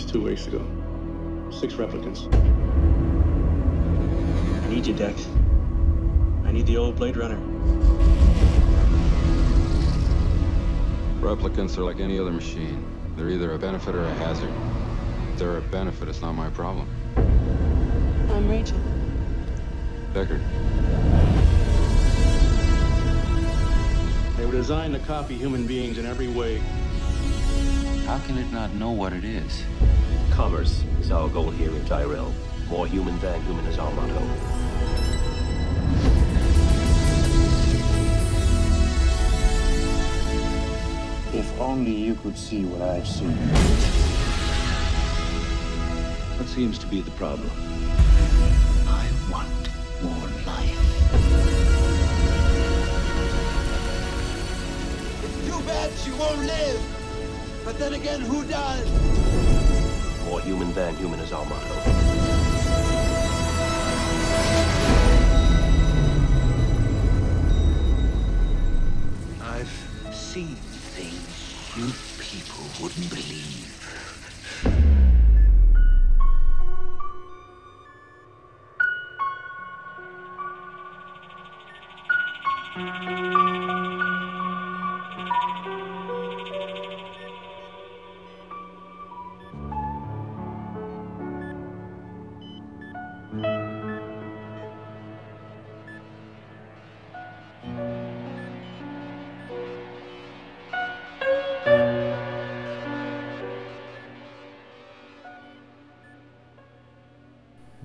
colonies 0.00 0.04
two 0.06 0.22
weeks 0.22 0.46
ago. 0.46 0.64
Six 1.50 1.74
replicants. 1.74 2.32
I 4.64 4.68
need 4.68 4.86
you, 4.86 4.94
Dex. 4.94 5.26
I 6.44 6.52
need 6.52 6.66
the 6.66 6.76
old 6.76 6.96
Blade 6.96 7.16
Runner. 7.16 7.38
Replicants 11.20 11.76
are 11.78 11.84
like 11.84 12.00
any 12.00 12.18
other 12.18 12.32
machine. 12.32 12.84
They're 13.16 13.30
either 13.30 13.52
a 13.52 13.58
benefit 13.58 13.94
or 13.94 14.04
a 14.04 14.14
hazard. 14.14 14.52
If 15.32 15.38
they're 15.38 15.58
a 15.58 15.60
benefit, 15.60 16.08
it's 16.08 16.22
not 16.22 16.32
my 16.32 16.50
problem. 16.50 16.88
I'm 17.16 18.48
Rachael. 18.48 18.80
Deckard. 20.14 20.40
They 24.36 24.46
were 24.46 24.52
designed 24.52 24.94
to 24.94 25.00
copy 25.00 25.34
human 25.34 25.66
beings 25.66 25.98
in 25.98 26.06
every 26.06 26.28
way. 26.28 26.62
How 28.06 28.18
can 28.20 28.38
it 28.38 28.50
not 28.50 28.72
know 28.74 28.90
what 28.90 29.12
it 29.12 29.24
is? 29.24 29.62
Commerce 30.30 30.84
is 31.00 31.10
our 31.10 31.28
goal 31.28 31.50
here 31.50 31.70
in 31.70 31.84
Tyrell. 31.84 32.32
More 32.68 32.86
human 32.86 33.18
than 33.20 33.42
human 33.42 33.64
is 33.66 33.78
our 33.78 33.90
motto. 33.92 34.22
If 41.32 41.60
only 41.60 41.92
you 41.92 42.14
could 42.16 42.36
see 42.36 42.64
what 42.64 42.82
I've 42.82 43.06
seen. 43.06 43.36
What 46.38 46.48
seems 46.48 46.78
to 46.78 46.86
be 46.86 47.02
the 47.02 47.10
problem? 47.12 47.50
I 48.88 49.08
want 49.30 49.68
more 50.02 50.28
life. 50.46 50.78
It's 55.22 55.46
too 55.46 55.62
bad 55.66 55.92
she 55.98 56.10
won't 56.12 56.40
live. 56.40 56.80
But 57.64 57.78
then 57.78 57.94
again, 57.94 58.20
who 58.22 58.44
does? 58.44 59.29
More 60.30 60.40
human 60.42 60.72
than 60.74 60.94
human 60.94 61.18
is 61.18 61.32
our 61.32 61.44
motto. 61.44 61.74
I've 69.42 70.14
seen 70.14 70.54
things 70.94 71.74
you 71.76 71.90
people 72.20 72.64
wouldn't 72.80 73.10
believe. 73.10 73.79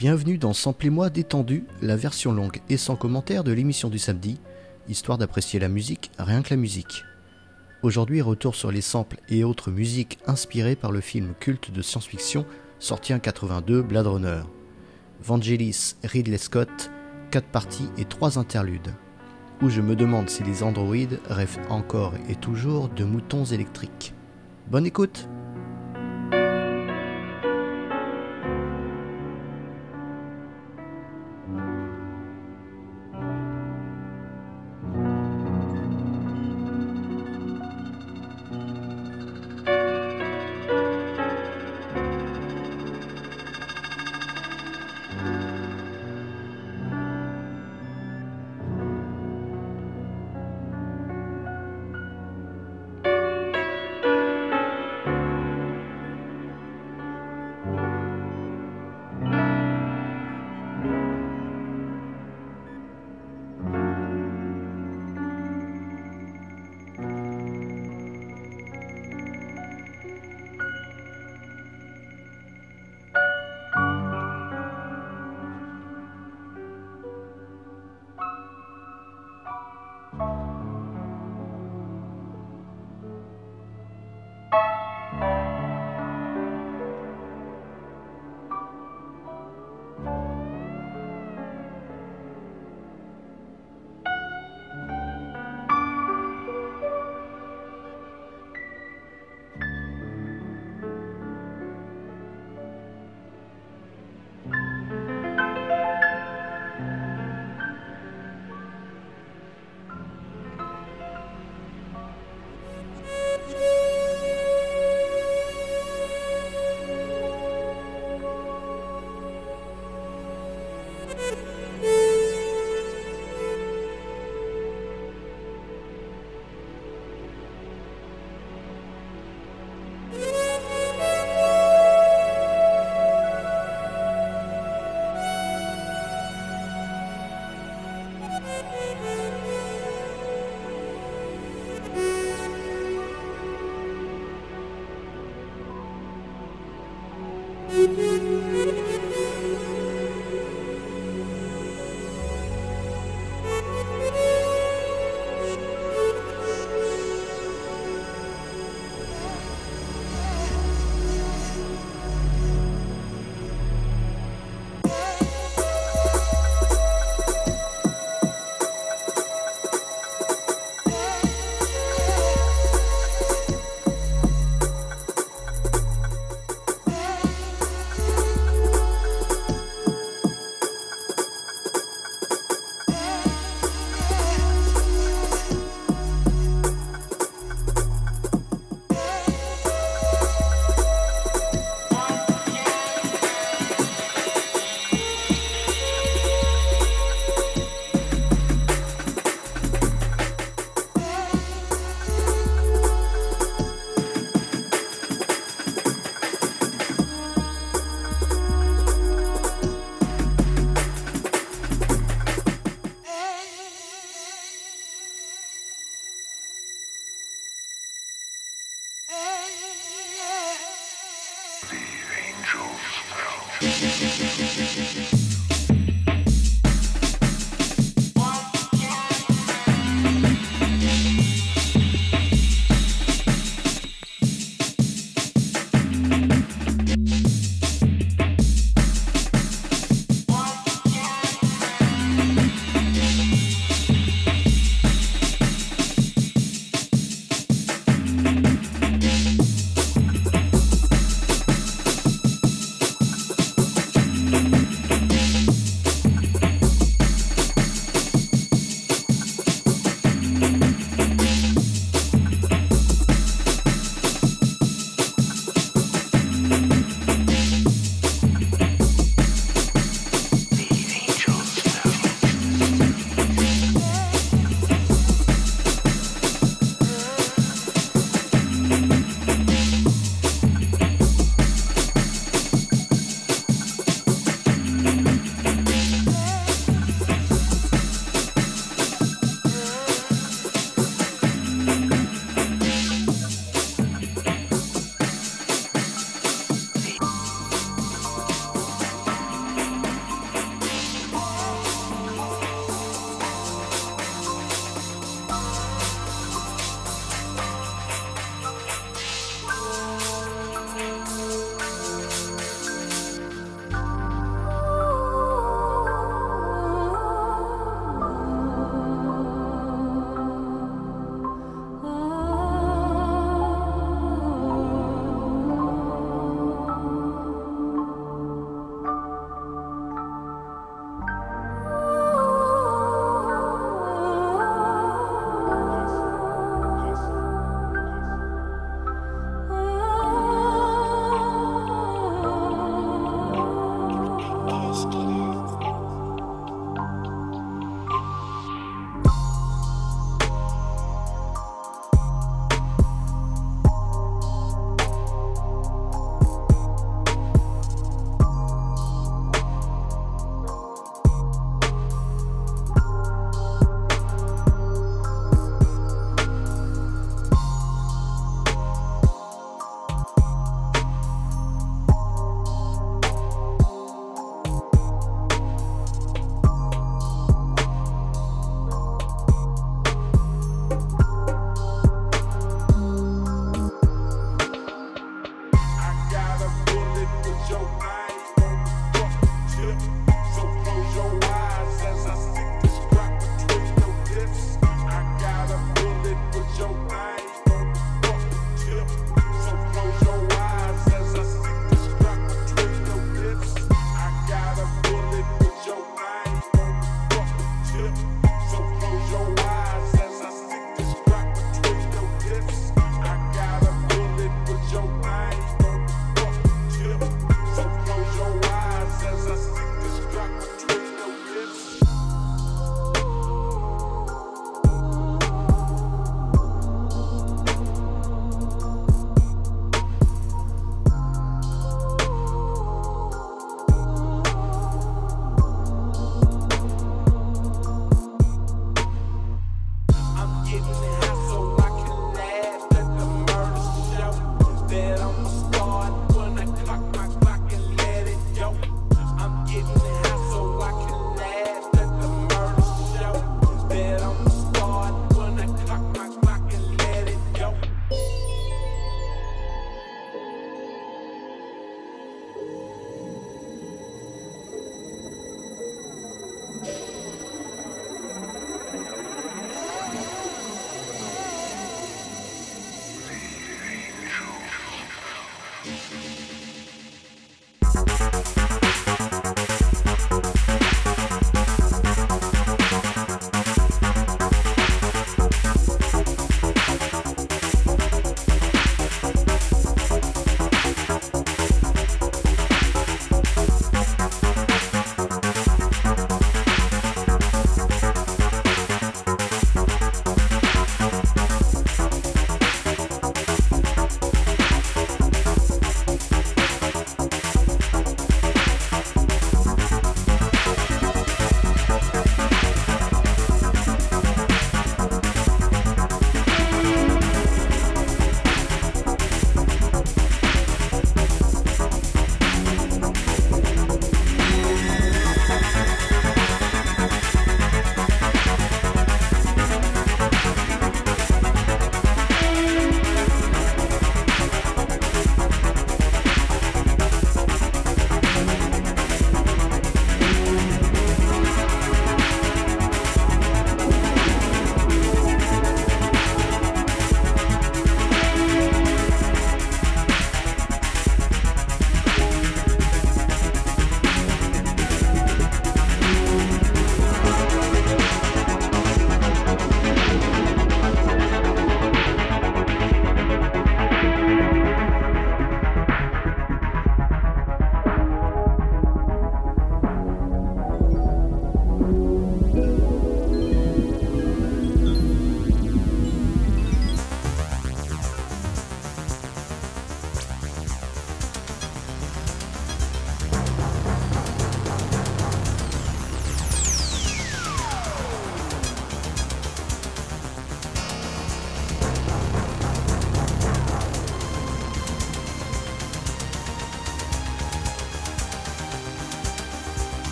Bienvenue 0.00 0.38
dans 0.38 0.54
Samplez-moi 0.54 1.10
détendu, 1.10 1.66
la 1.82 1.94
version 1.94 2.32
longue 2.32 2.62
et 2.70 2.78
sans 2.78 2.96
commentaire 2.96 3.44
de 3.44 3.52
l'émission 3.52 3.90
du 3.90 3.98
samedi, 3.98 4.40
histoire 4.88 5.18
d'apprécier 5.18 5.60
la 5.60 5.68
musique, 5.68 6.10
rien 6.18 6.40
que 6.40 6.48
la 6.48 6.56
musique. 6.56 7.04
Aujourd'hui, 7.82 8.22
retour 8.22 8.54
sur 8.54 8.72
les 8.72 8.80
samples 8.80 9.18
et 9.28 9.44
autres 9.44 9.70
musiques 9.70 10.18
inspirées 10.26 10.74
par 10.74 10.90
le 10.90 11.02
film 11.02 11.34
culte 11.38 11.70
de 11.70 11.82
science-fiction 11.82 12.46
sorti 12.78 13.12
en 13.12 13.18
82 13.18 13.82
Blade 13.82 14.06
Runner. 14.06 14.40
Vangelis 15.22 15.96
Ridley 16.02 16.38
Scott, 16.38 16.90
4 17.30 17.46
parties 17.48 17.90
et 17.98 18.06
3 18.06 18.38
interludes. 18.38 18.94
Où 19.60 19.68
je 19.68 19.82
me 19.82 19.96
demande 19.96 20.30
si 20.30 20.42
les 20.42 20.62
androïdes 20.62 21.20
rêvent 21.28 21.60
encore 21.68 22.14
et 22.30 22.36
toujours 22.36 22.88
de 22.88 23.04
moutons 23.04 23.44
électriques. 23.44 24.14
Bonne 24.70 24.86
écoute! 24.86 25.28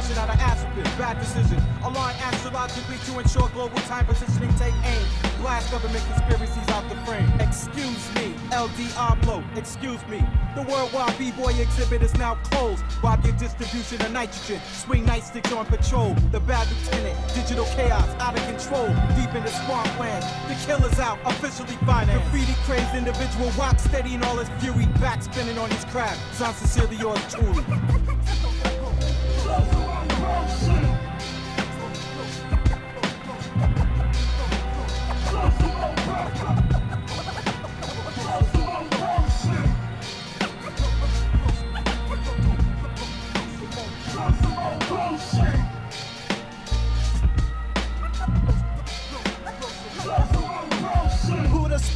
Dishing 0.00 0.18
out 0.18 0.30
an 0.30 0.38
aspirin. 0.40 0.84
Bad 0.96 1.18
decision. 1.18 1.58
Align 1.82 2.14
astrologically 2.30 2.98
to 3.06 3.18
ensure 3.18 3.48
global 3.50 3.78
time 3.90 4.06
positioning, 4.06 4.52
take 4.54 4.74
aim. 4.84 5.06
Blast 5.40 5.70
government 5.70 6.04
conspiracies 6.12 6.68
out 6.68 6.88
the 6.88 6.96
frame. 7.06 7.28
Excuse 7.40 8.02
me, 8.14 8.34
LD 8.54 8.78
Oblo, 8.94 9.42
excuse 9.56 10.02
me. 10.06 10.24
The 10.54 10.62
worldwide 10.62 11.16
B-boy 11.18 11.54
exhibit 11.58 12.02
is 12.02 12.14
now 12.14 12.36
closed. 12.50 12.82
Rob 13.02 13.24
your 13.24 13.34
distribution 13.34 14.00
of 14.02 14.12
nitrogen. 14.12 14.60
Swing 14.72 15.04
nightsticks 15.04 15.56
on 15.56 15.66
patrol. 15.66 16.14
The 16.30 16.40
bad 16.40 16.68
lieutenant, 16.70 17.16
digital 17.34 17.66
chaos, 17.76 18.08
out 18.20 18.38
of 18.38 18.44
control. 18.46 18.88
Deep 19.18 19.34
in 19.34 19.42
the 19.42 19.50
swampland. 19.66 20.24
The 20.48 20.56
killer's 20.66 20.98
out, 20.98 21.18
officially 21.24 21.76
financed. 21.86 22.30
Graffiti 22.30 22.54
crazed 22.64 22.94
individual, 22.94 23.50
rock 23.58 23.78
steady 23.78 24.14
in 24.14 24.22
all 24.24 24.36
his 24.36 24.48
fury. 24.62 24.86
Back 25.00 25.22
spinning 25.22 25.58
on 25.58 25.70
his 25.70 25.84
craft. 25.86 26.18
Sounds 26.34 26.56
sincerely 26.56 26.96
yours 26.96 27.20
truly. 27.32 27.64
Woo! 29.48 29.97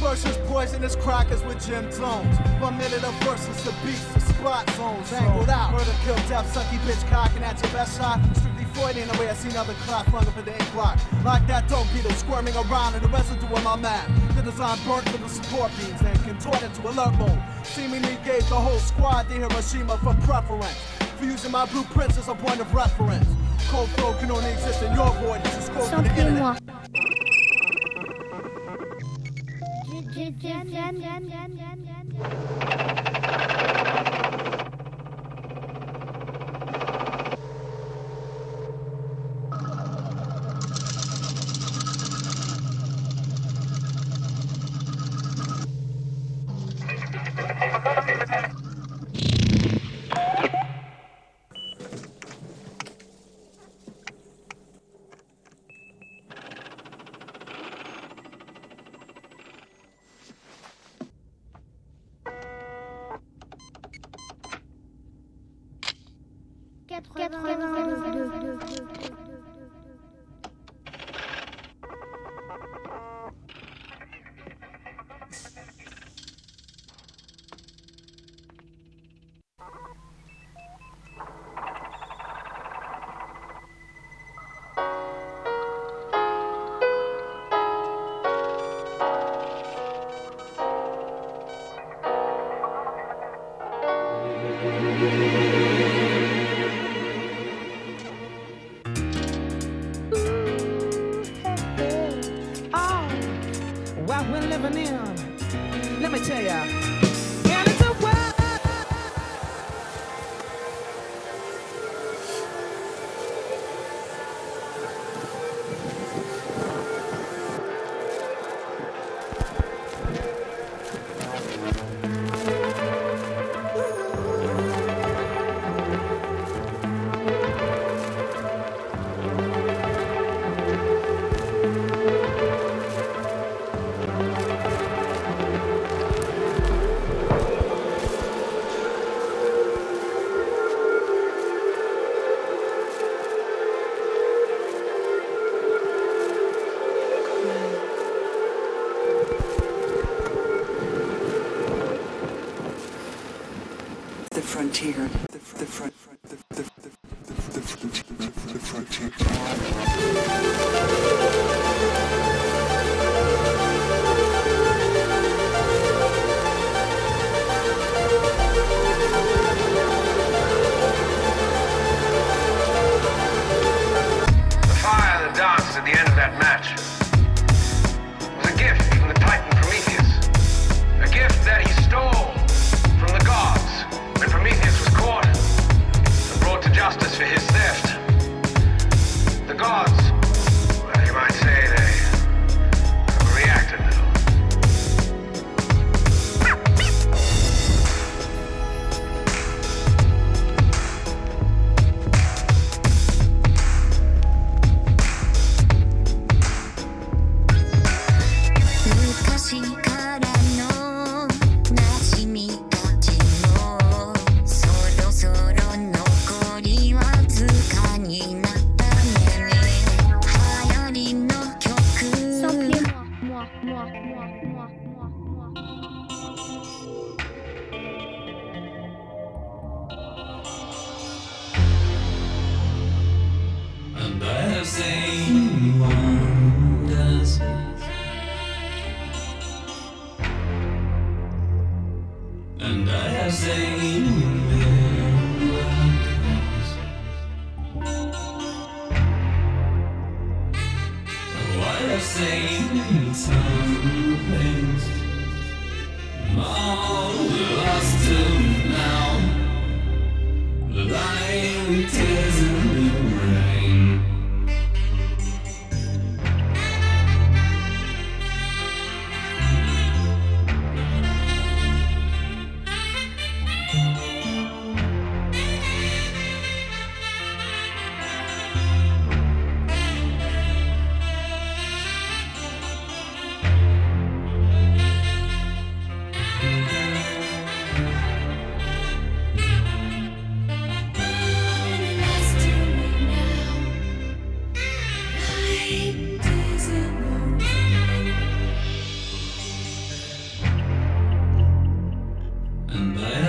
Versus 0.03 0.37
poisonous 0.49 0.97
crackers 0.97 1.41
with 1.43 1.65
Jim 1.65 1.89
Jones. 1.89 2.37
One 2.59 2.77
minute 2.77 3.03
of 3.03 3.15
versus 3.23 3.63
the 3.63 3.71
beast, 3.85 4.13
the 4.13 4.19
spot 4.19 4.69
zones 4.71 5.11
angled 5.13 5.49
out. 5.49 5.71
Murder, 5.71 5.95
kill, 6.03 6.15
death, 6.27 6.45
sucky 6.53 6.77
bitch 6.79 7.09
cocking 7.09 7.41
at 7.41 7.59
your 7.63 7.71
best 7.71 7.97
shot. 7.97 8.19
Strictly 8.35 8.65
Freudian 8.73 9.07
the 9.07 9.17
way 9.17 9.29
I 9.29 9.33
seen 9.33 9.55
other 9.55 9.73
class 9.85 10.07
flung 10.09 10.27
up 10.27 10.37
in 10.37 10.45
the 10.45 10.51
ink 10.51 10.71
block. 10.73 10.99
Like 11.23 11.47
that 11.47 11.69
dope 11.69 11.87
beetle 11.93 12.11
squirming 12.11 12.53
around 12.53 12.95
in 12.95 13.01
the 13.01 13.07
residue 13.07 13.47
of 13.47 13.63
my 13.63 13.77
man. 13.77 14.05
The 14.35 14.43
design 14.43 14.77
burnt 14.85 15.09
with 15.11 15.21
the 15.21 15.29
support 15.29 15.71
beams 15.79 16.01
and 16.01 16.21
contorted 16.23 16.73
to 16.75 16.89
alert 16.89 17.15
mode. 17.17 17.41
Seemingly 17.63 18.17
gave 18.25 18.47
the 18.49 18.59
whole 18.59 18.79
squad 18.79 19.29
the 19.29 19.35
Hiroshima 19.35 19.97
for 19.99 20.13
preference. 20.27 20.77
For 21.17 21.25
using 21.25 21.51
my 21.51 21.65
blueprints 21.65 22.17
as 22.17 22.27
a 22.27 22.35
point 22.35 22.59
of 22.59 22.71
reference. 22.75 23.25
Cold 23.69 23.89
flow 23.91 24.13
can 24.19 24.29
only 24.29 24.51
exist 24.51 24.83
in 24.83 24.93
your 24.93 25.11
void. 25.23 25.41
This 25.45 25.57
is 25.63 25.69
code 25.69 25.89
for 25.89 26.01
the 26.01 26.09
internet. 26.09 26.82
Cem 30.23 30.39
cem 30.39 30.69
cem 30.71 31.01
cem 31.01 31.29
cem 31.29 31.57
cem 31.57 31.83
cem 31.83 32.07
cem 32.15 33.12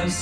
And 0.05 0.13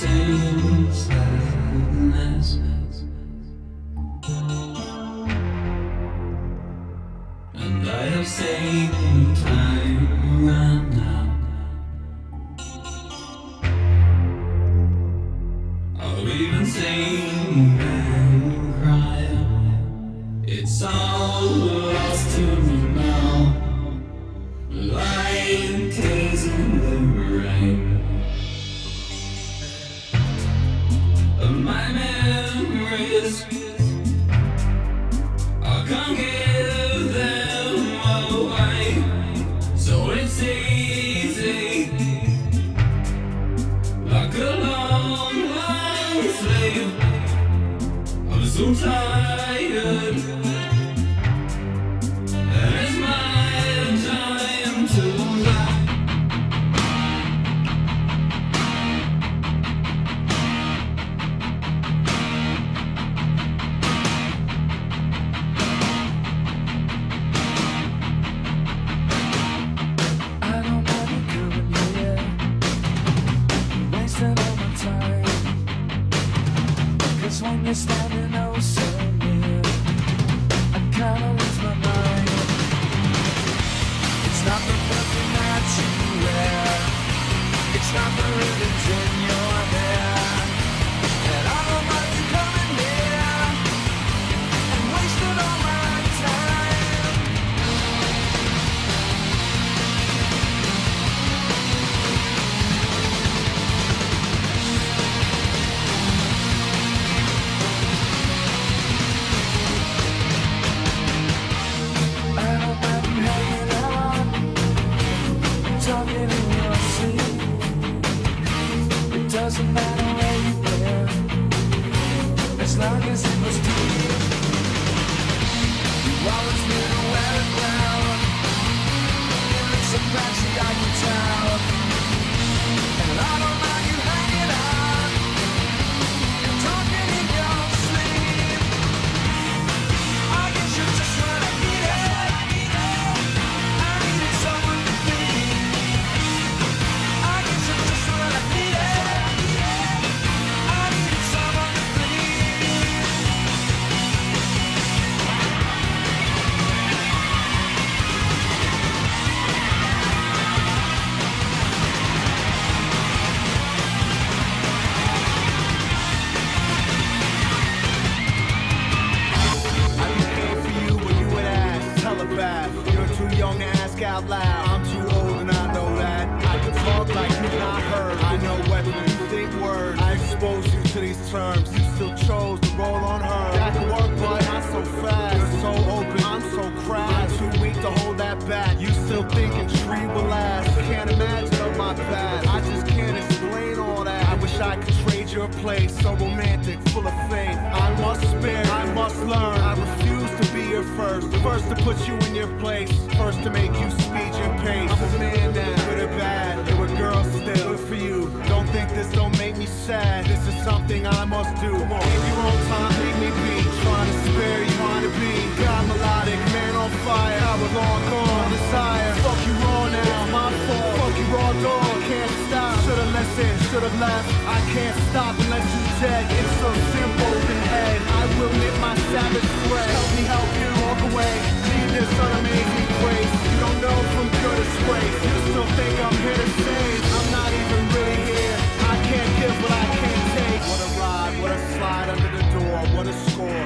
should 223.73 223.81
have 223.81 223.99
left. 223.99 224.29
I 224.45 224.61
can't 224.69 224.97
stop 225.09 225.33
unless 225.33 225.65
you 225.73 225.81
dead. 225.97 226.29
It's 226.29 226.53
so 226.61 226.69
simple 226.93 227.33
in 227.49 227.59
head. 227.73 227.99
I 228.05 228.23
will 228.37 228.53
knit 228.53 228.75
my 228.77 228.93
savage 229.09 229.49
thread. 229.65 229.89
Help 229.97 230.11
me 230.13 230.23
help 230.29 230.51
you 230.61 230.69
walk 230.85 231.01
away. 231.09 231.33
Leave 231.73 231.89
this 231.97 232.11
unamazing 232.21 232.89
place, 233.01 233.31
You 233.49 233.57
don't 233.65 233.79
know 233.81 233.97
from 234.13 234.27
good 234.29 234.57
to 234.61 234.67
straight. 234.77 235.13
You 235.25 235.35
still 235.49 235.69
think 235.73 235.95
I'm 236.05 236.17
here 236.21 236.37
to 236.37 236.49
stay? 236.61 236.85
I'm 237.17 237.29
not 237.33 237.49
even 237.49 237.81
really 237.97 238.19
here. 238.29 238.57
I 238.93 238.95
can't 239.09 239.31
give 239.41 239.55
what 239.65 239.73
I 239.73 239.85
can't 239.97 240.25
take. 240.37 240.61
What 240.69 240.81
a 240.85 240.89
ride, 241.01 241.33
what 241.41 241.51
a 241.57 241.59
slide 241.73 242.09
under 242.13 242.29
the 242.29 242.43
door, 242.53 242.77
what 242.93 243.05
a 243.09 243.15
score. 243.25 243.65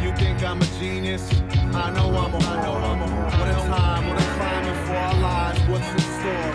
You 0.00 0.10
think 0.16 0.40
I'm 0.40 0.62
a 0.64 0.68
genius? 0.80 1.28
I 1.76 1.92
know 1.92 2.08
I'm 2.16 2.32
a, 2.32 2.40
I 2.48 2.56
know 2.64 2.76
I'm 2.80 3.00
a. 3.04 3.08
What 3.36 3.48
a 3.52 3.56
time, 3.76 4.08
what 4.08 4.16
a 4.16 4.26
climb 4.40 4.66
for 4.88 4.96
our 4.96 5.16
lives. 5.20 5.60
What's 5.68 5.90
in 5.92 6.04
store? 6.16 6.50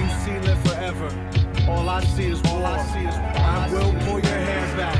You 0.00 0.04
see, 0.24 0.36
it 0.48 0.56
forever. 0.64 1.35
All 1.68 1.88
I 1.88 2.00
see 2.04 2.26
is 2.26 2.40
war. 2.42 2.58
All 2.58 2.64
I 2.64 2.82
see 2.92 3.04
is 3.06 3.14
I 3.14 3.68
will 3.72 3.92
pull 4.04 4.20
your 4.20 4.40
hair 4.48 4.76
back. 4.76 4.96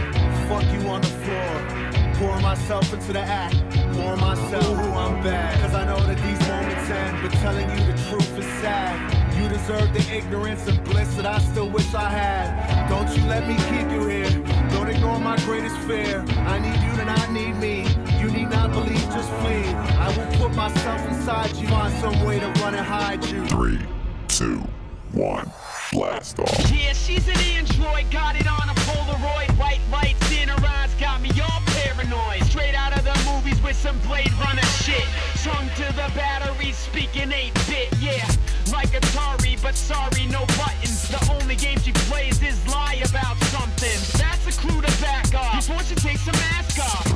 Fuck 0.48 0.64
you 0.72 0.88
on 0.88 1.00
the 1.00 1.06
floor. 1.22 2.12
Pour 2.14 2.40
myself 2.40 2.92
into 2.92 3.12
the 3.12 3.20
act. 3.20 3.56
Pour 3.94 4.16
myself 4.16 4.64
who 4.64 4.90
I'm 4.92 5.22
bad. 5.22 5.60
Cause 5.60 5.74
I 5.74 5.84
know 5.84 6.00
that 6.00 6.16
these 6.16 6.48
moments 6.48 6.90
end. 6.90 7.22
But 7.22 7.32
telling 7.38 7.70
you 7.70 7.92
the 7.92 7.96
truth 8.08 8.38
is 8.38 8.46
sad. 8.60 9.16
You 9.36 9.48
deserve 9.48 9.92
the 9.92 10.04
ignorance 10.12 10.66
and 10.66 10.82
bliss 10.84 11.14
that 11.16 11.26
I 11.26 11.38
still 11.38 11.68
wish 11.70 11.94
I 11.94 12.08
had. 12.08 12.88
Don't 12.88 13.16
you 13.16 13.24
let 13.26 13.46
me 13.46 13.54
keep 13.70 13.90
you 13.92 14.06
here. 14.08 14.30
Don't 14.70 14.88
ignore 14.88 15.20
my 15.20 15.36
greatest 15.44 15.76
fear. 15.86 16.24
I 16.48 16.58
need 16.58 16.80
you 16.82 17.00
and 17.00 17.10
I 17.10 17.32
need 17.32 17.54
me. 17.56 17.86
You 18.18 18.30
need 18.30 18.50
not 18.50 18.72
believe, 18.72 19.04
just 19.14 19.30
flee. 19.40 19.66
I 20.00 20.08
will 20.16 20.38
put 20.38 20.56
myself 20.56 21.06
inside 21.06 21.54
you. 21.56 21.68
Find 21.68 21.94
some 22.00 22.24
way 22.24 22.40
to 22.40 22.46
run 22.60 22.74
and 22.74 22.86
hide 22.86 23.24
you. 23.26 23.46
Three, 23.46 23.78
two, 24.26 24.64
one, 25.12 25.50
blast 25.92 26.38
off. 26.38 26.70
Yeah, 26.70 26.92
she's 26.92 27.26
an 27.28 27.38
android, 27.38 28.10
got 28.10 28.36
it 28.36 28.46
on 28.46 28.68
a 28.68 28.74
Polaroid. 28.86 29.50
White 29.58 29.80
lights 29.90 30.30
in 30.32 30.48
her 30.48 30.66
eyes 30.66 30.94
got 30.94 31.20
me 31.20 31.30
all 31.40 31.60
paranoid. 31.66 32.44
Straight 32.44 32.74
out 32.74 32.96
of 32.96 33.04
the 33.04 33.16
movies 33.30 33.60
with 33.62 33.76
some 33.76 33.98
Blade 34.00 34.32
Runner 34.44 34.62
shit. 34.82 35.06
Tongue 35.42 35.68
to 35.76 35.86
the 35.94 36.10
battery, 36.14 36.72
speaking 36.72 37.32
8 37.32 37.54
bit, 37.68 37.88
yeah. 38.00 38.28
Like 38.72 38.90
Atari, 38.90 39.60
but 39.62 39.74
sorry, 39.74 40.26
no 40.26 40.44
buttons. 40.58 41.08
The 41.08 41.38
only 41.40 41.56
game 41.56 41.78
she 41.78 41.92
plays 41.92 42.42
is 42.42 42.66
lie 42.66 43.00
about 43.08 43.36
something. 43.44 43.98
That's 44.18 44.46
a 44.46 44.60
clue 44.60 44.80
to 44.80 45.00
back 45.00 45.34
off 45.34 45.66
before 45.66 45.82
she 45.84 45.94
takes 45.94 46.26
her 46.26 46.32
mask 46.32 46.78
off. 46.80 47.06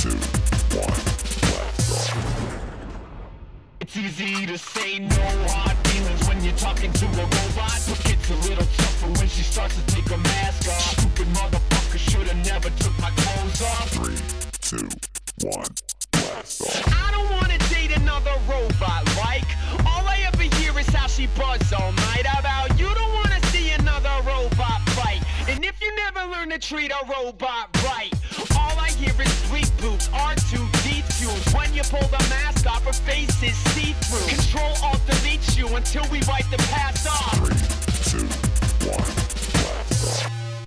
Two, 0.00 0.10
one, 0.76 0.94
blast 1.50 2.16
off. 2.16 2.65
It's 3.86 3.96
easy 3.96 4.46
to 4.46 4.58
say 4.58 4.98
no 4.98 5.14
hard 5.46 5.76
feelings 5.86 6.26
when 6.26 6.42
you're 6.42 6.56
talking 6.56 6.92
to 6.92 7.04
a 7.06 7.08
robot. 7.08 7.78
But 7.86 8.02
gets 8.02 8.30
a 8.30 8.34
little 8.48 8.66
tougher 8.66 9.06
when 9.06 9.28
she 9.28 9.42
starts 9.44 9.76
to 9.76 9.94
take 9.94 10.08
her 10.08 10.18
mask 10.18 10.66
off. 10.66 10.98
Stupid 10.98 11.28
motherfucker 11.28 11.96
should've 11.96 12.36
never 12.44 12.68
took 12.82 12.98
my 12.98 13.10
clothes 13.10 13.62
off. 13.62 13.88
Three, 13.90 14.18
two, 14.60 14.88
one, 15.46 15.70
blast 16.10 16.62
off. 16.62 17.06
I 17.06 17.12
don't 17.12 17.30
wanna 17.30 17.58
date 17.70 17.96
another 17.96 18.34
robot 18.50 19.06
like 19.22 19.46
All 19.86 20.04
I 20.06 20.18
ever 20.26 20.42
hear 20.56 20.76
is 20.78 20.88
how 20.88 21.06
she 21.06 21.28
buzz 21.38 21.72
all 21.72 21.92
night 21.92 22.26
About 22.38 22.78
you 22.78 22.92
don't 22.92 23.14
wanna 23.14 23.40
see 23.46 23.70
another 23.70 24.14
robot 24.26 24.82
fight 24.98 25.22
And 25.48 25.64
if 25.64 25.80
you 25.80 25.94
never 25.94 26.26
learn 26.32 26.50
to 26.50 26.58
treat 26.58 26.90
a 26.90 27.06
robot 27.06 27.68
right 27.84 28.12
All 28.58 28.76
I 28.78 28.90
hear 28.98 29.14
is 29.22 29.34
bleep 29.46 29.70
boots, 29.80 30.08
R2D2 30.08 31.54
When 31.54 31.72
you 31.72 31.82
pull 31.82 32.08
the 32.08 32.24
mask 32.28 32.66
off, 32.66 32.84
her 32.84 32.92
face 32.92 33.42
is 33.42 33.56
see-through 34.02 34.28
Control 34.28 34.72
Alt 34.82 35.00
deletes 35.06 35.56
you 35.56 35.66
until 35.76 36.02
we 36.10 36.20
wipe 36.28 36.48
the 36.50 36.58
past 36.70 37.06
off 37.06 37.38
Two, 38.10 38.26
one, 38.88 39.02
blast 39.62 40.26
off. 40.26 40.66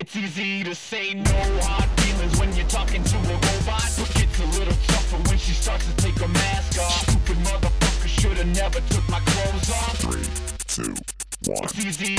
It's 0.00 0.16
easy 0.16 0.64
to 0.64 0.74
say 0.74 1.14
no 1.14 1.60
hard 1.62 1.88
feelings 2.00 2.38
when 2.38 2.52
you're 2.54 2.68
talking 2.68 3.02
to 3.04 3.16
a 3.16 3.20
robot 3.20 3.88
But 3.98 4.10
gets 4.14 4.40
a 4.40 4.46
little 4.58 4.76
tougher 4.88 5.16
when 5.28 5.38
she 5.38 5.52
starts 5.52 5.86
to 5.86 5.96
take 5.96 6.18
her 6.18 6.28
mask 6.28 6.80
off 6.80 7.08
Stupid 7.08 7.36
motherfucker 7.44 8.08
should've 8.08 8.46
never 8.48 8.80
took 8.90 9.08
my 9.08 9.20
clothes 9.20 9.70
off 9.70 9.98
Three, 9.98 10.84
two, 10.84 10.94
one. 11.46 11.64
It's 11.64 11.78
easy 11.78 12.16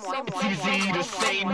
Samplez-moi. 0.00 1.52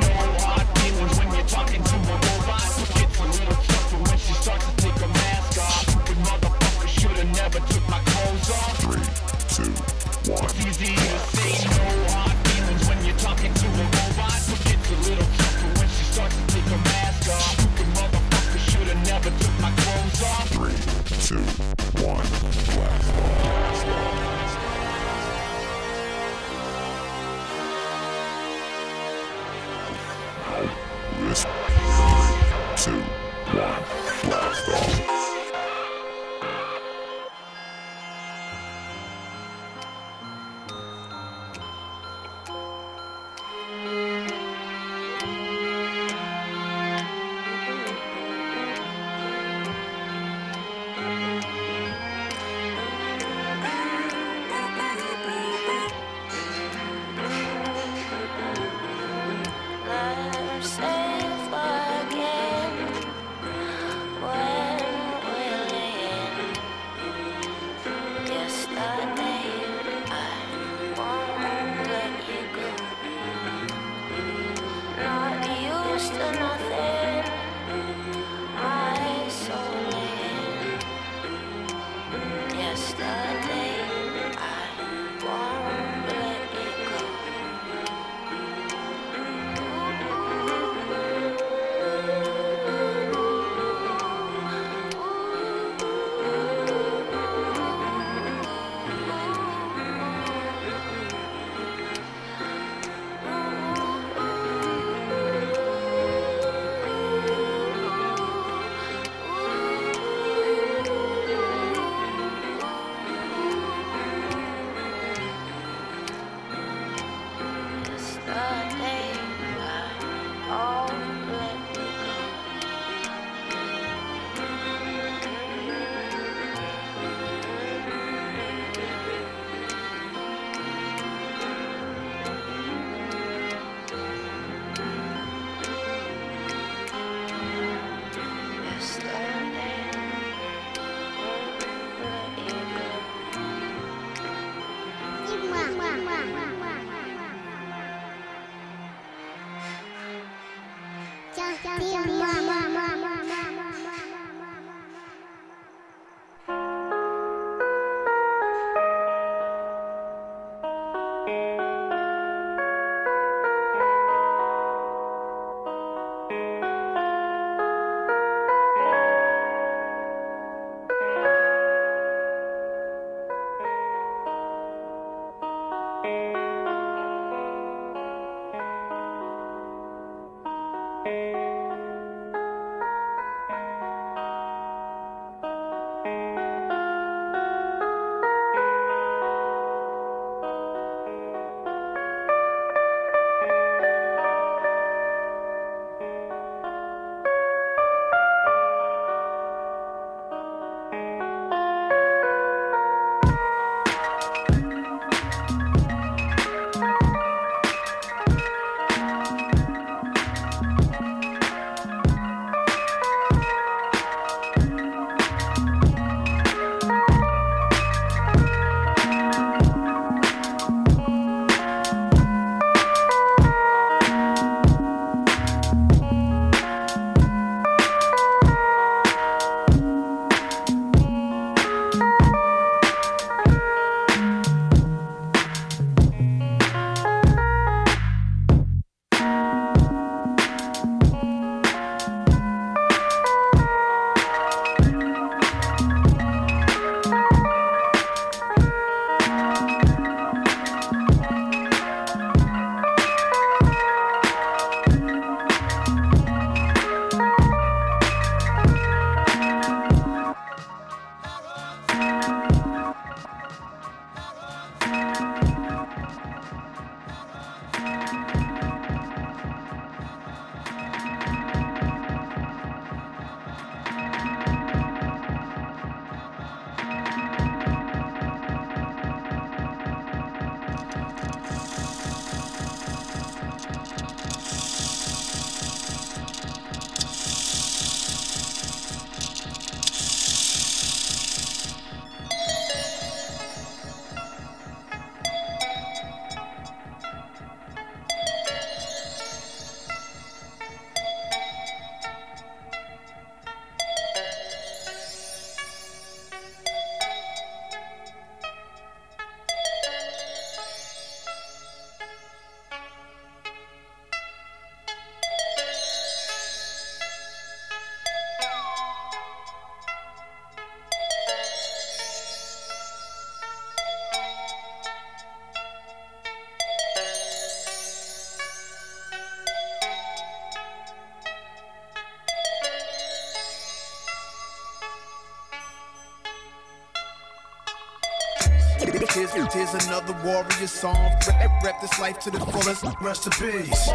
Here's, 339.52 339.70
here's 339.70 339.86
another 339.86 340.14
warrior 340.24 340.66
song. 340.66 341.10
Rep, 341.26 341.62
rep 341.62 341.80
this 341.80 341.98
life 341.98 342.18
to 342.20 342.30
the 342.30 342.40
fullest. 342.40 342.84
Rest 343.00 343.26
in 343.26 343.32
peace. 343.32 343.88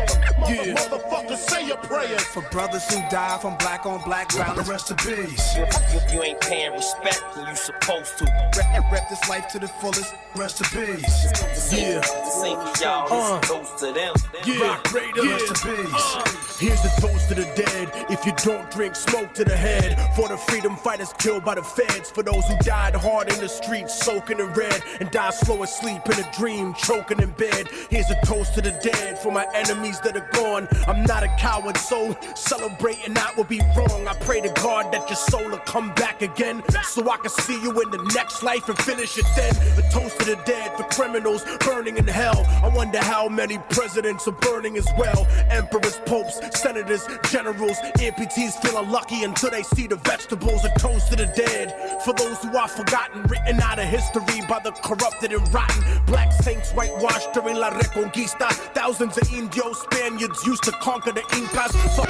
Yeah. 0.47 0.73
Motherfucker, 0.73 1.37
say 1.37 1.67
your 1.67 1.77
prayers. 1.77 2.23
For 2.23 2.41
brothers 2.49 2.87
who 2.89 2.99
die 3.09 3.37
from 3.39 3.57
black 3.57 3.85
on 3.85 4.01
black 4.03 4.31
violence. 4.31 4.67
Rest 4.67 4.91
in 4.91 4.97
peace. 4.97 5.55
You, 5.55 5.65
you 6.11 6.23
ain't 6.23 6.41
paying 6.41 6.73
respect 6.73 7.23
when 7.35 7.47
you 7.47 7.55
supposed 7.55 8.17
to. 8.19 8.25
Rep, 8.57 8.91
rep 8.91 9.09
this 9.09 9.29
life 9.29 9.47
to 9.49 9.59
the 9.59 9.67
fullest. 9.67 10.13
Rest 10.35 10.61
in 10.61 10.85
peace. 10.85 11.71
Yeah. 11.71 12.22
This 12.33 12.43
ain't 12.45 12.59
for 12.59 12.83
y'all. 12.83 13.13
Uh. 13.13 13.39
This 13.39 13.49
toast 13.49 13.77
to 13.79 13.91
them. 13.93 14.13
Yeah. 14.43 14.67
Rock 14.67 14.91
Raiders. 14.91 15.23
Rest 15.23 15.65
in 15.65 15.75
peace. 15.75 15.93
Uh, 15.93 16.23
here's 16.59 16.83
a 16.83 17.01
toast 17.01 17.29
to 17.29 17.35
the 17.35 17.43
dead. 17.55 17.91
If 18.09 18.25
you 18.25 18.33
don't 18.37 18.69
drink, 18.71 18.95
smoke 18.95 19.35
to 19.35 19.43
the 19.43 19.55
head. 19.55 19.99
For 20.15 20.27
the 20.27 20.37
freedom 20.37 20.75
fighters 20.75 21.13
killed 21.19 21.45
by 21.45 21.55
the 21.55 21.61
feds. 21.61 22.09
For 22.09 22.23
those 22.23 22.43
who 22.47 22.57
died 22.59 22.95
hard 22.95 23.31
in 23.31 23.39
the 23.39 23.47
streets, 23.47 24.03
soaking 24.03 24.39
in 24.39 24.51
red. 24.53 24.81
And 24.99 25.11
died 25.11 25.35
slow 25.35 25.61
asleep 25.61 26.01
in 26.07 26.19
a 26.19 26.31
dream, 26.35 26.73
choking 26.73 27.19
in 27.19 27.29
bed. 27.31 27.67
Here's 27.91 28.09
a 28.09 28.19
toast 28.25 28.55
to 28.55 28.61
the 28.61 28.71
dead. 28.81 29.19
For 29.19 29.31
my 29.31 29.45
enemies 29.53 29.99
that 29.99 30.17
are 30.17 30.27
gone. 30.33 30.67
I'm 30.87 31.03
not 31.03 31.21
a 31.21 31.27
coward, 31.37 31.77
so 31.77 32.17
celebrating 32.35 33.13
that 33.13 33.37
would 33.37 33.47
be 33.47 33.61
wrong. 33.77 34.07
I 34.07 34.15
pray 34.21 34.41
to 34.41 34.49
God 34.61 34.91
that 34.91 35.07
your 35.07 35.17
soul 35.17 35.51
will 35.51 35.59
come 35.59 35.93
back 35.93 36.23
again. 36.23 36.63
So 36.83 37.07
I 37.07 37.17
can 37.17 37.29
see 37.29 37.61
you 37.61 37.79
in 37.79 37.91
the 37.91 38.11
next 38.15 38.41
life 38.41 38.67
and 38.69 38.77
finish 38.79 39.19
it 39.19 39.25
then. 39.35 39.55
A 39.77 39.87
toast 39.91 40.19
to 40.21 40.25
the 40.25 40.41
dead 40.45 40.75
for 40.75 40.83
criminals 40.85 41.45
burning 41.59 41.97
in 41.97 42.07
hell. 42.07 42.22
I 42.31 42.71
wonder 42.73 42.99
how 42.99 43.27
many 43.27 43.57
presidents 43.69 44.27
are 44.27 44.33
burning 44.33 44.77
as 44.77 44.87
well. 44.97 45.27
Emperors, 45.49 45.99
popes, 46.05 46.39
senators, 46.59 47.07
generals, 47.29 47.77
amputees 47.97 48.53
feeling 48.61 48.89
lucky 48.89 49.23
until 49.23 49.51
they 49.51 49.63
see 49.63 49.87
the 49.87 49.97
vegetables. 49.97 50.63
A 50.63 50.69
toast 50.79 51.09
to 51.09 51.15
the 51.15 51.25
dead 51.25 52.01
for 52.03 52.13
those 52.13 52.37
who 52.41 52.55
are 52.55 52.67
forgotten, 52.67 53.23
written 53.23 53.59
out 53.61 53.79
of 53.79 53.85
history 53.85 54.41
by 54.47 54.59
the 54.63 54.71
corrupted 54.71 55.33
and 55.33 55.53
rotten. 55.53 55.83
Black 56.05 56.31
saints 56.31 56.71
whitewashed 56.71 57.33
during 57.33 57.57
La 57.57 57.71
Reconquista. 57.71 58.49
Thousands 58.73 59.17
of 59.17 59.33
Indios, 59.33 59.81
Spaniards 59.81 60.45
used 60.45 60.63
to 60.63 60.71
conquer 60.71 61.11
the 61.11 61.23
Incas. 61.35 61.75
Fuck. 61.95 62.09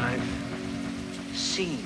I've 0.00 1.36
seen 1.36 1.83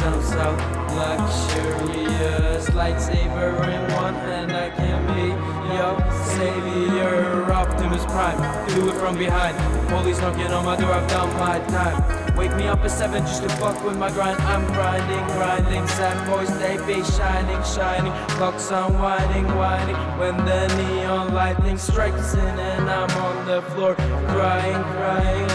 I'm 0.00 0.22
so 0.22 0.56
luxurious. 0.94 2.68
Lightsaber 2.70 3.52
in 3.74 3.94
one 3.94 4.14
hand, 4.14 4.52
I 4.52 4.70
can 4.70 5.00
be 5.14 5.26
your 5.74 5.94
savior. 6.36 7.52
Optimus 7.52 8.04
Prime, 8.06 8.68
do 8.68 8.88
it 8.88 8.94
from 8.94 9.16
behind. 9.18 9.56
Police 9.88 10.20
knocking 10.20 10.46
on 10.46 10.64
my 10.64 10.76
door, 10.76 10.92
I've 10.92 11.08
done 11.08 11.32
my 11.38 11.58
time. 11.68 12.36
Wake 12.36 12.54
me 12.56 12.66
up 12.66 12.80
at 12.80 12.90
seven 12.90 13.22
just 13.24 13.42
to 13.44 13.48
fuck 13.60 13.82
with 13.84 13.96
my 13.96 14.10
grind. 14.10 14.38
I'm 14.42 14.66
grinding, 14.66 15.24
grinding. 15.36 15.86
Sad 15.86 16.26
boys, 16.28 16.50
they 16.58 16.76
be 16.84 17.04
shining, 17.04 17.62
shining. 17.62 18.12
Clocks 18.36 18.70
unwinding, 18.72 19.46
winding. 19.54 19.96
When 20.18 20.36
the 20.44 20.66
neon 20.76 21.32
lightning 21.32 21.78
strikes 21.78 22.34
in 22.34 22.40
and 22.40 22.90
I'm 22.90 23.10
on 23.22 23.46
the 23.46 23.62
floor 23.70 23.94
crying, 23.94 24.82
crying. 24.96 25.48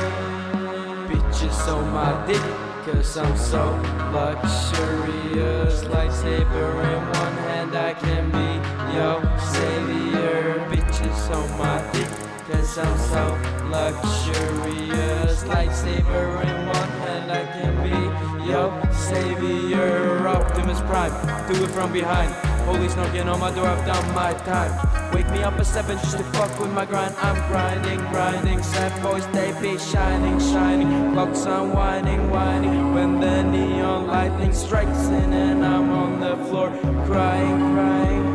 Bitches 1.10 1.68
on 1.68 1.92
my 1.92 2.26
dick, 2.26 2.42
Cause 2.86 3.18
I'm 3.18 3.38
so 3.38 3.66
luxurious. 4.14 5.84
Lightsaber 5.84 6.72
in 6.94 7.02
one 7.20 7.38
hand, 7.48 7.76
I 7.76 7.94
can 7.94 8.32
be 8.32 8.50
your 8.96 9.20
savior. 9.38 10.66
Bitches 10.70 11.30
on 11.36 11.58
my 11.58 11.92
dick. 11.92 12.08
Cause 12.48 12.78
I'm 12.78 12.98
so 12.98 13.38
luxurious. 13.70 15.44
Lightsaber 15.44 16.42
in 16.46 16.68
one 16.68 16.92
hand, 17.04 17.32
I 17.32 17.44
can 17.58 17.74
be 17.84 18.50
your 18.50 18.94
savior. 18.94 20.28
Optimus 20.28 20.80
Prime, 20.82 21.14
do 21.52 21.64
it 21.64 21.70
from 21.70 21.92
behind. 21.92 22.59
Police 22.70 22.96
knocking 22.96 23.28
on 23.28 23.40
my 23.40 23.50
door, 23.50 23.66
I've 23.66 23.84
done 23.84 24.14
my 24.14 24.32
time. 24.46 24.72
Wake 25.12 25.28
me 25.32 25.42
up 25.42 25.54
at 25.54 25.66
seven 25.66 25.98
just 25.98 26.18
to 26.18 26.24
fuck 26.26 26.60
with 26.60 26.72
my 26.72 26.86
grind. 26.86 27.16
I'm 27.18 27.36
grinding, 27.50 27.98
grinding. 28.12 28.62
Sad 28.62 29.02
boys, 29.02 29.26
they 29.30 29.52
be 29.60 29.80
shining, 29.80 30.40
shining. 30.40 31.14
Clocks 31.14 31.46
unwinding, 31.46 32.30
winding. 32.30 32.94
When 32.94 33.20
the 33.20 33.42
neon 33.42 34.06
lightning 34.06 34.54
strikes 34.54 35.08
in, 35.08 35.34
and 35.34 35.66
I'm 35.66 35.90
on 35.90 36.20
the 36.20 36.38
floor 36.46 36.70
crying, 37.08 37.74
crying. 37.74 38.28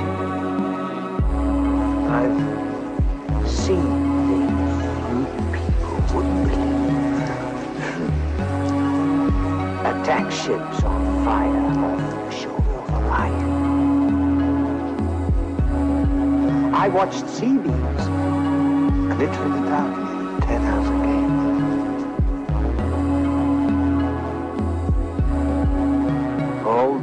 I've 2.18 3.48
seen 3.48 3.86
things 4.26 4.82
you 5.10 5.26
people 5.54 5.98
wouldn't 6.12 6.48
believe. 6.48 7.22
Attack 10.02 10.32
ships 10.32 10.82
on 10.82 11.24
fire 11.24 12.03
I 16.84 16.88
watched 16.88 17.26
C-beams 17.30 18.04
glitter 19.16 19.44
in 19.46 19.52
the 19.52 19.60
dark 19.70 19.96
near 20.04 20.40
Tannhäuser 20.44 20.98
gates. 21.06 22.04
All 26.66 26.94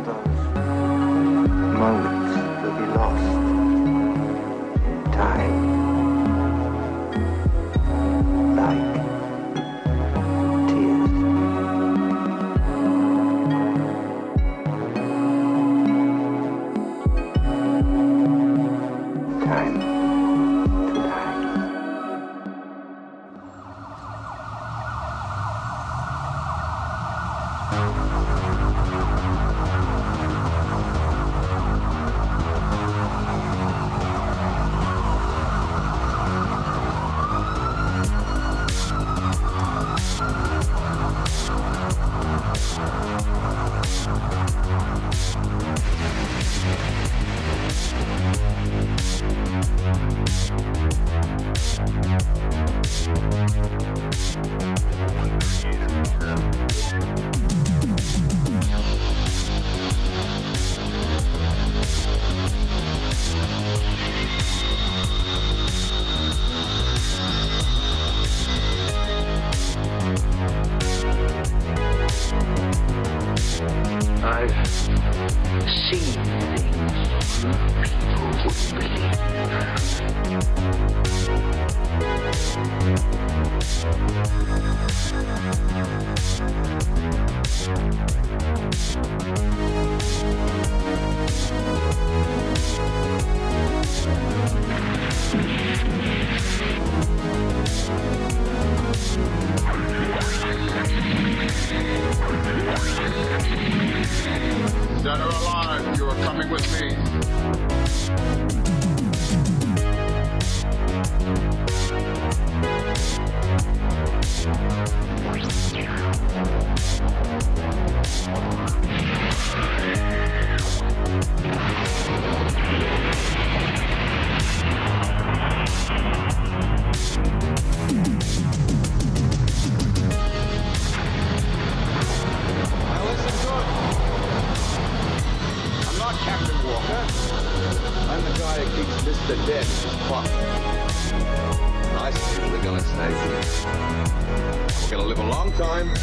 time, 145.62 145.93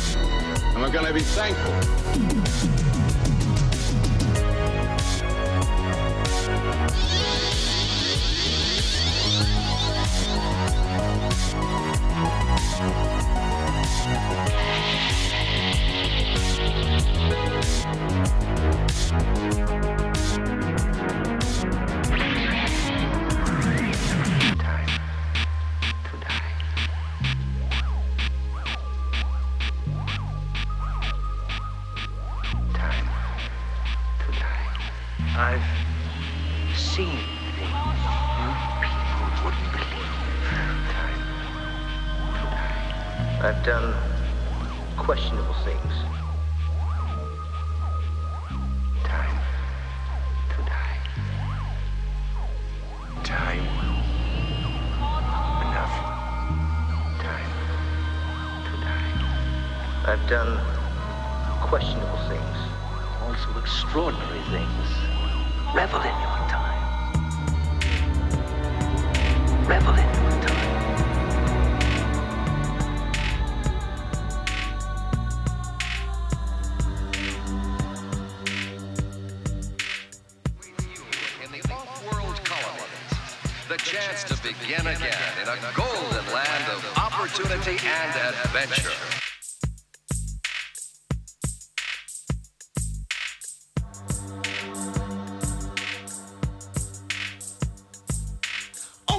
and 0.73 0.81
we're 0.81 0.89
gonna 0.89 1.13
be 1.13 1.21
thankful. 1.21 2.88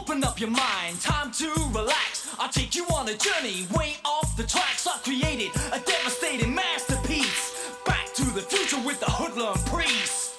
Up 0.10 0.40
your 0.40 0.50
mind, 0.50 1.00
time 1.02 1.32
to 1.32 1.48
relax. 1.72 2.36
I'll 2.40 2.50
take 2.50 2.74
you 2.74 2.84
on 2.86 3.08
a 3.08 3.16
journey 3.16 3.68
way 3.76 3.98
off 4.04 4.36
the 4.36 4.44
tracks. 4.44 4.88
I 4.88 4.98
created 5.04 5.52
a 5.72 5.80
devastating 5.80 6.56
masterpiece. 6.56 7.76
Back 7.86 8.12
to 8.16 8.26
the 8.26 8.42
future 8.42 8.82
with 8.84 9.00
the 9.00 9.06
hoodlum 9.06 9.54
priest. 9.66 10.34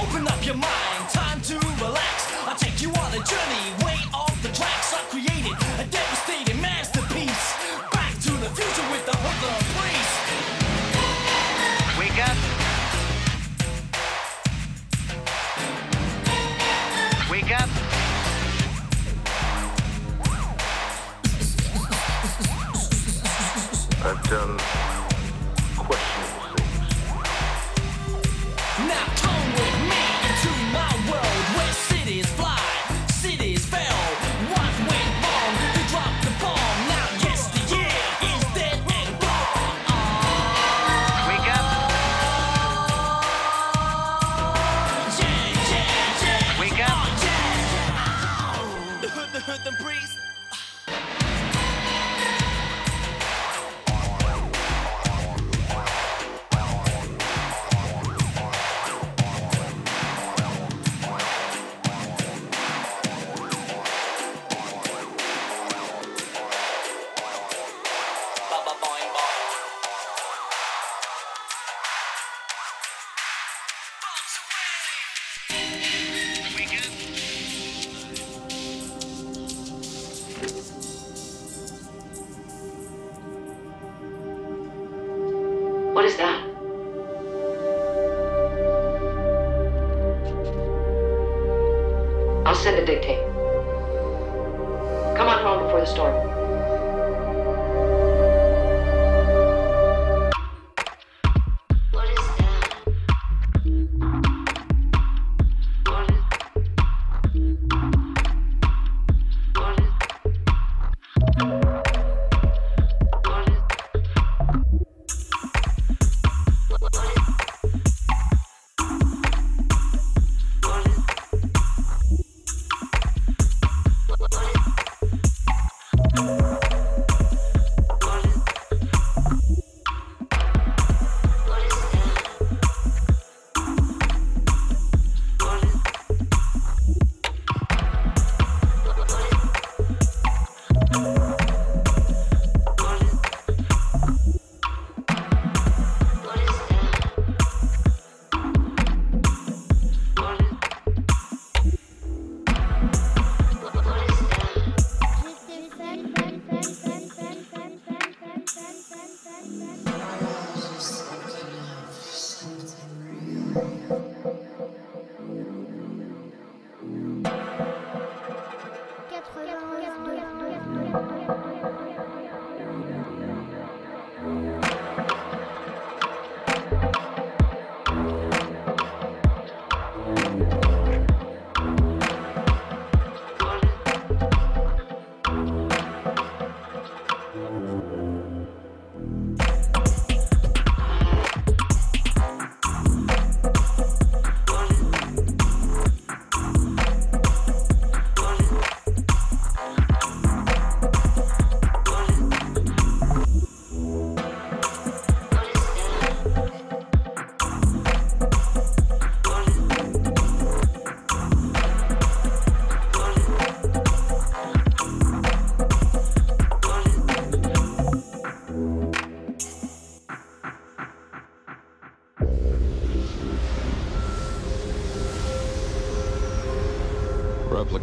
Open 0.00 0.26
up 0.26 0.44
your 0.44 0.56
mind, 0.56 1.08
time 1.10 1.40
to 1.42 1.54
relax. 1.80 2.32
I'll 2.44 2.56
take 2.56 2.82
you 2.82 2.88
on 2.90 3.12
a 3.14 3.22
journey 3.24 3.81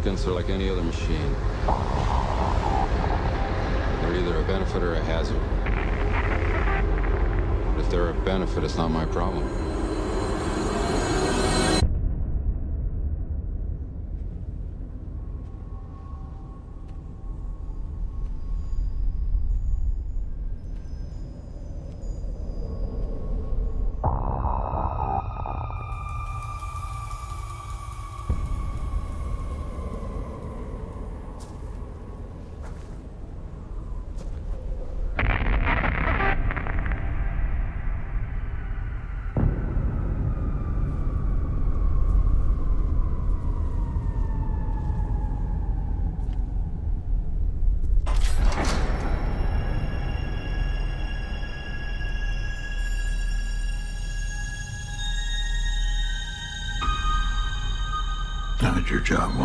Replicants 0.00 0.26
are 0.26 0.32
like 0.32 0.48
any 0.48 0.70
other 0.70 0.82
machine. 0.82 1.34
They're 4.00 4.16
either 4.16 4.38
a 4.38 4.42
benefit 4.44 4.82
or 4.82 4.94
a 4.94 5.00
hazard. 5.00 5.40
But 7.74 7.84
if 7.84 7.90
they're 7.90 8.08
a 8.08 8.14
benefit, 8.14 8.64
it's 8.64 8.76
not 8.76 8.90
my 8.90 9.04
problem. 9.04 9.69
Job 59.10 59.39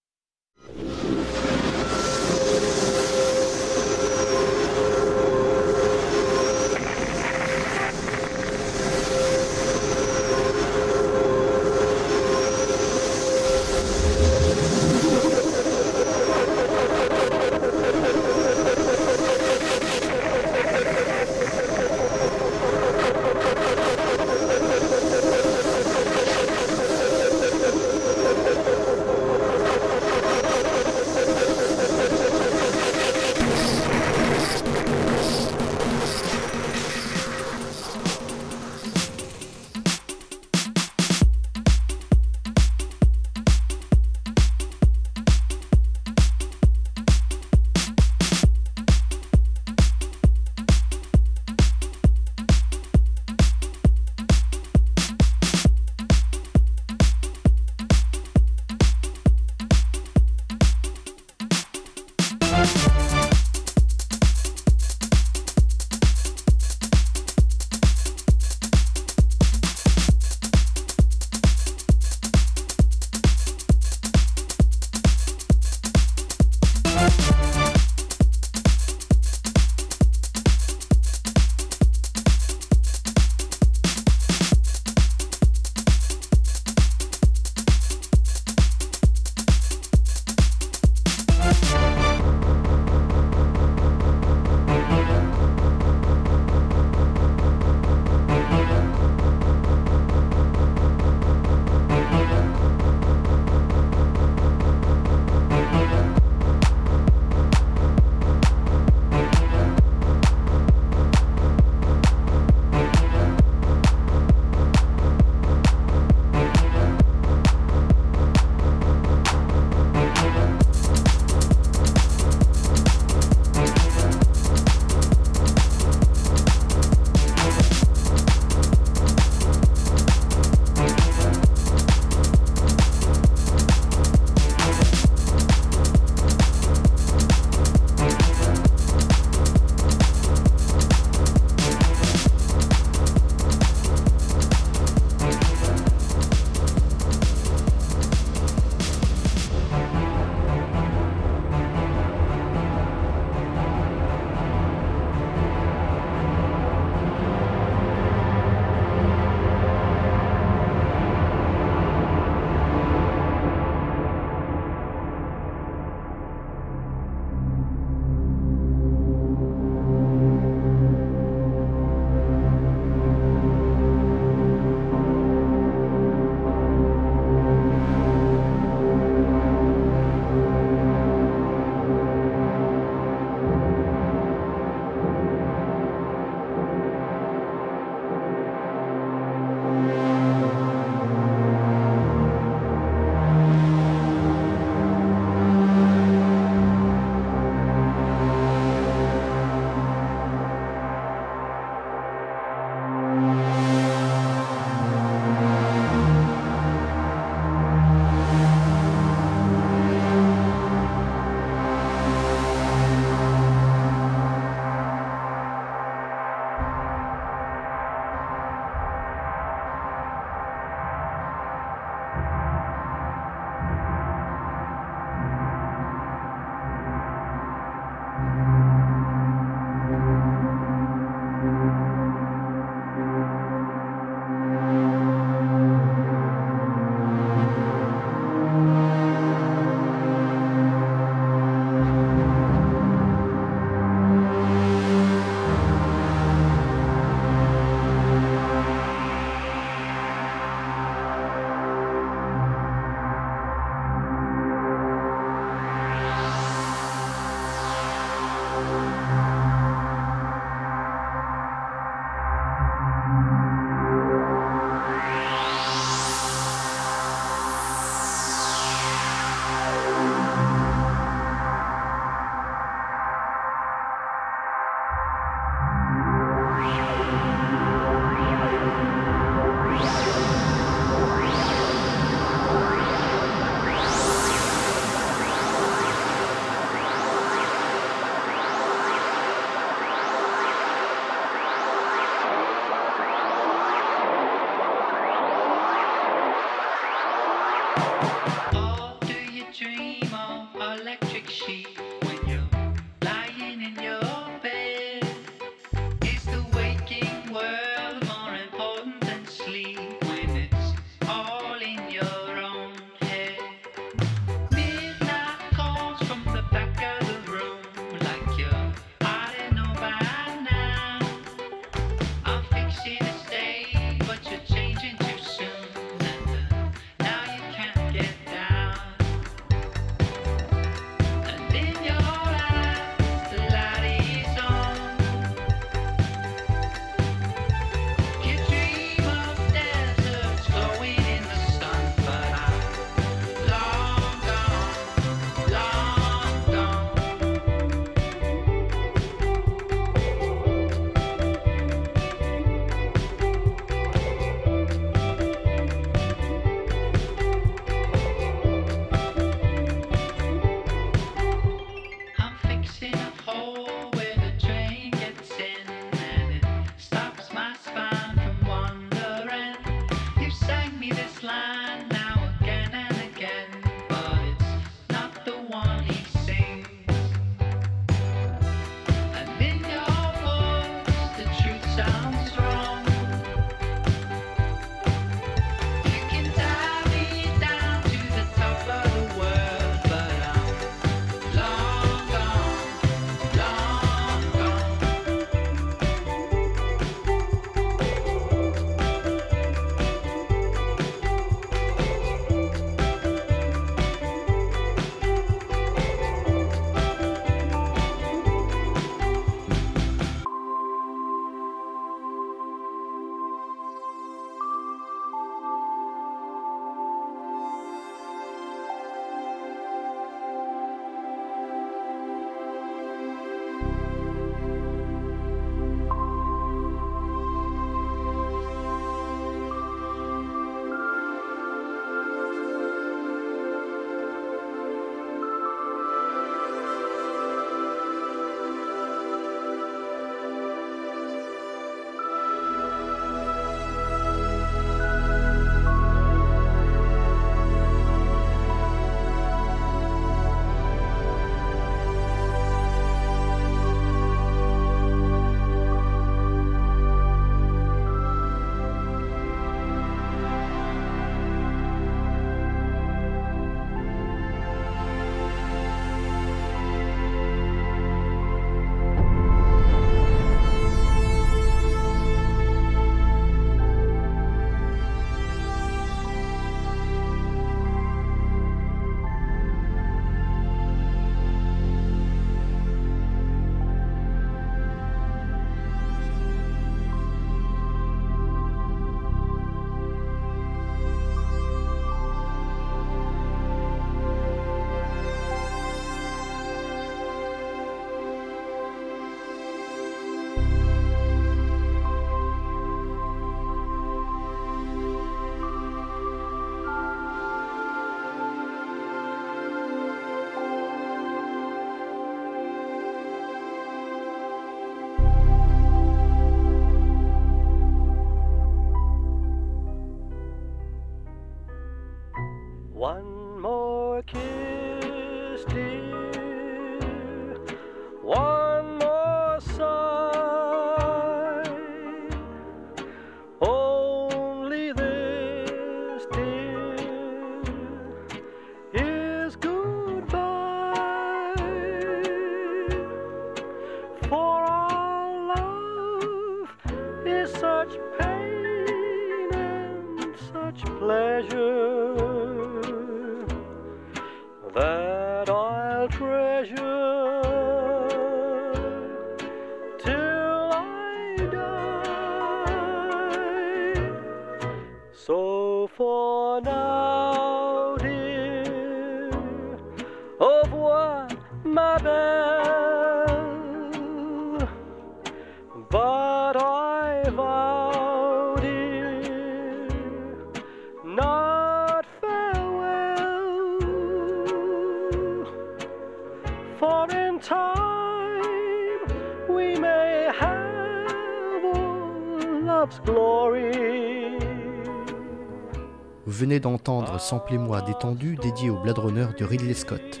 Vous 596.06 596.12
venez 596.12 596.40
d'entendre 596.40 596.98
Samplez-moi 596.98 597.60
détendu 597.62 598.16
dédié 598.16 598.48
au 598.48 598.58
Blade 598.58 598.78
Runner 598.78 599.06
de 599.18 599.24
Ridley 599.24 599.52
Scott. 599.54 600.00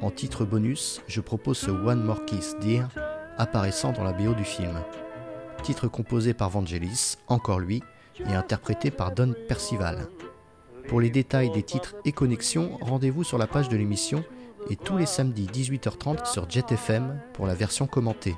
En 0.00 0.10
titre 0.10 0.44
bonus, 0.46 1.02
je 1.06 1.20
propose 1.20 1.58
ce 1.58 1.70
One 1.70 2.02
More 2.02 2.24
Kiss 2.24 2.56
Dear 2.60 2.88
apparaissant 3.36 3.92
dans 3.92 4.04
la 4.04 4.12
BO 4.12 4.34
du 4.34 4.44
film. 4.44 4.80
Titre 5.62 5.86
composé 5.86 6.32
par 6.32 6.48
Vangelis, 6.48 7.16
encore 7.28 7.60
lui, 7.60 7.82
et 8.20 8.34
interprété 8.34 8.90
par 8.90 9.12
Don 9.12 9.34
Percival. 9.48 10.08
Pour 10.88 11.00
les 11.00 11.10
détails 11.10 11.50
des 11.50 11.62
titres 11.62 11.94
et 12.04 12.12
connexions, 12.12 12.78
rendez-vous 12.80 13.24
sur 13.24 13.38
la 13.38 13.46
page 13.46 13.68
de 13.68 13.76
l'émission 13.76 14.24
et 14.70 14.76
tous 14.76 14.96
les 14.96 15.06
samedis 15.06 15.46
18h30 15.46 16.24
sur 16.26 16.48
JetFM 16.48 17.20
pour 17.34 17.46
la 17.46 17.54
version 17.54 17.86
commentée. 17.86 18.34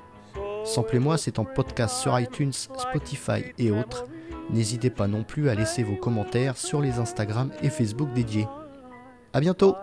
Samplez-moi, 0.64 1.18
c'est 1.18 1.38
en 1.38 1.44
podcast 1.44 1.96
sur 1.98 2.18
iTunes, 2.18 2.52
Spotify 2.52 3.44
et 3.58 3.70
autres. 3.70 4.04
N'hésitez 4.50 4.90
pas 4.90 5.06
non 5.06 5.22
plus 5.22 5.48
à 5.48 5.54
laisser 5.54 5.82
vos 5.82 5.96
commentaires 5.96 6.56
sur 6.56 6.80
les 6.80 6.98
Instagram 6.98 7.50
et 7.62 7.70
Facebook 7.70 8.12
dédiés. 8.14 8.48
A 9.32 9.40
bientôt 9.40 9.74